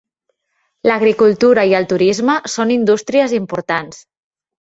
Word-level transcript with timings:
L'agricultura 0.91 1.65
i 1.71 1.75
el 1.81 1.85
turisme 1.91 2.39
són 2.53 2.73
indústries 2.79 3.37
importants. 3.41 4.01